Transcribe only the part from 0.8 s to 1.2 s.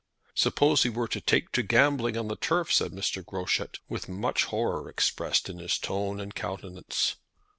he were